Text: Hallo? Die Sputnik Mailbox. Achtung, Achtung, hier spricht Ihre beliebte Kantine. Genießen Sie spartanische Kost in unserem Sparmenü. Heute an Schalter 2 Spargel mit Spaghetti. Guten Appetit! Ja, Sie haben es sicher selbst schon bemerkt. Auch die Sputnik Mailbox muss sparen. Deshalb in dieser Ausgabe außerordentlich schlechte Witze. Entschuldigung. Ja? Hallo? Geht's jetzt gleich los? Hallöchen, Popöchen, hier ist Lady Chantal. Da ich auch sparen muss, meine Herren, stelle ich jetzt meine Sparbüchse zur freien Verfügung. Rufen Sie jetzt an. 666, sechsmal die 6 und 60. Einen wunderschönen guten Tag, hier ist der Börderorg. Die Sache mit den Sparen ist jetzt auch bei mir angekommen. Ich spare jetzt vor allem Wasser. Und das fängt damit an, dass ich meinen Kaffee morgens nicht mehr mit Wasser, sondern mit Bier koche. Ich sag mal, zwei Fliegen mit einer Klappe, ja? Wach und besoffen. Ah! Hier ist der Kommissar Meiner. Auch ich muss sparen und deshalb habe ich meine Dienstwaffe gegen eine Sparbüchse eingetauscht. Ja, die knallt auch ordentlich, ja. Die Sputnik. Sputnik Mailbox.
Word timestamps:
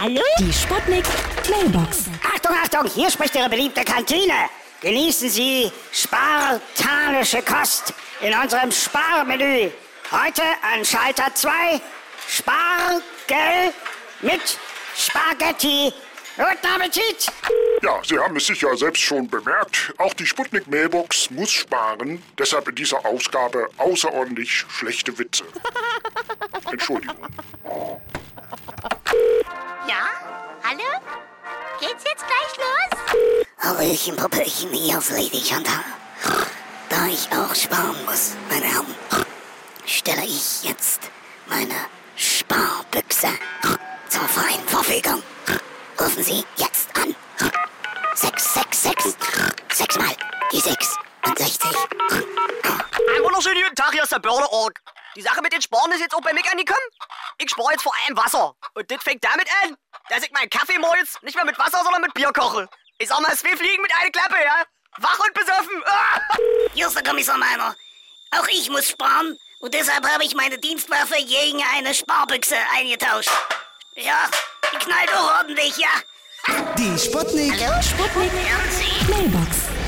Hallo? 0.00 0.22
Die 0.38 0.50
Sputnik 0.50 1.04
Mailbox. 1.50 2.06
Achtung, 2.34 2.56
Achtung, 2.56 2.86
hier 2.86 3.10
spricht 3.10 3.34
Ihre 3.34 3.50
beliebte 3.50 3.84
Kantine. 3.84 4.48
Genießen 4.80 5.28
Sie 5.28 5.70
spartanische 5.92 7.42
Kost 7.42 7.92
in 8.22 8.32
unserem 8.32 8.72
Sparmenü. 8.72 9.70
Heute 10.10 10.42
an 10.62 10.86
Schalter 10.86 11.34
2 11.34 11.50
Spargel 12.26 13.74
mit 14.22 14.40
Spaghetti. 14.96 15.92
Guten 16.34 16.74
Appetit! 16.74 17.26
Ja, 17.82 18.00
Sie 18.02 18.18
haben 18.18 18.36
es 18.36 18.46
sicher 18.46 18.74
selbst 18.78 19.02
schon 19.02 19.28
bemerkt. 19.28 19.92
Auch 19.98 20.14
die 20.14 20.24
Sputnik 20.24 20.66
Mailbox 20.66 21.30
muss 21.30 21.50
sparen. 21.50 22.22
Deshalb 22.38 22.66
in 22.68 22.74
dieser 22.74 23.04
Ausgabe 23.04 23.68
außerordentlich 23.76 24.64
schlechte 24.70 25.18
Witze. 25.18 25.44
Entschuldigung. 26.72 27.28
Ja? 29.90 30.06
Hallo? 30.62 30.84
Geht's 31.80 32.04
jetzt 32.04 32.24
gleich 32.24 32.56
los? 32.58 33.42
Hallöchen, 33.58 34.14
Popöchen, 34.14 34.70
hier 34.70 34.98
ist 34.98 35.10
Lady 35.10 35.42
Chantal. 35.42 35.82
Da 36.88 37.06
ich 37.08 37.28
auch 37.32 37.52
sparen 37.52 37.96
muss, 38.04 38.36
meine 38.48 38.66
Herren, 38.66 38.94
stelle 39.84 40.24
ich 40.24 40.62
jetzt 40.62 41.10
meine 41.46 41.74
Sparbüchse 42.14 43.30
zur 44.08 44.28
freien 44.28 44.62
Verfügung. 44.68 45.24
Rufen 46.00 46.22
Sie 46.22 46.44
jetzt 46.54 46.88
an. 46.96 47.16
666, 48.14 49.16
sechsmal 49.72 50.14
die 50.52 50.60
6 50.60 50.96
und 51.26 51.36
60. 51.36 51.62
Einen 51.64 53.24
wunderschönen 53.24 53.60
guten 53.64 53.74
Tag, 53.74 53.90
hier 53.90 54.04
ist 54.04 54.12
der 54.12 54.20
Börderorg. 54.20 54.80
Die 55.16 55.22
Sache 55.22 55.42
mit 55.42 55.52
den 55.52 55.60
Sparen 55.60 55.90
ist 55.92 56.00
jetzt 56.00 56.14
auch 56.14 56.20
bei 56.20 56.32
mir 56.32 56.42
angekommen. 56.50 56.86
Ich 57.38 57.50
spare 57.50 57.72
jetzt 57.72 57.82
vor 57.82 57.92
allem 57.94 58.16
Wasser. 58.16 58.54
Und 58.74 58.90
das 58.90 59.02
fängt 59.02 59.24
damit 59.24 59.48
an, 59.62 59.76
dass 60.08 60.22
ich 60.22 60.30
meinen 60.30 60.50
Kaffee 60.50 60.78
morgens 60.78 61.18
nicht 61.22 61.34
mehr 61.34 61.44
mit 61.44 61.58
Wasser, 61.58 61.82
sondern 61.82 62.02
mit 62.02 62.14
Bier 62.14 62.32
koche. 62.32 62.68
Ich 62.98 63.08
sag 63.08 63.20
mal, 63.20 63.36
zwei 63.36 63.56
Fliegen 63.56 63.82
mit 63.82 63.92
einer 63.94 64.10
Klappe, 64.10 64.36
ja? 64.44 64.64
Wach 64.98 65.18
und 65.18 65.34
besoffen. 65.34 65.82
Ah! 65.86 66.20
Hier 66.74 66.86
ist 66.86 66.96
der 66.96 67.02
Kommissar 67.02 67.38
Meiner. 67.38 67.74
Auch 68.32 68.46
ich 68.48 68.70
muss 68.70 68.88
sparen 68.88 69.36
und 69.60 69.74
deshalb 69.74 70.06
habe 70.06 70.24
ich 70.24 70.34
meine 70.34 70.58
Dienstwaffe 70.58 71.16
gegen 71.16 71.62
eine 71.74 71.92
Sparbüchse 71.94 72.56
eingetauscht. 72.74 73.30
Ja, 73.96 74.28
die 74.72 74.78
knallt 74.78 75.12
auch 75.14 75.38
ordentlich, 75.38 75.76
ja. 75.76 75.88
Die 76.78 76.98
Sputnik. 76.98 77.54
Sputnik 77.82 78.32
Mailbox. 79.08 79.79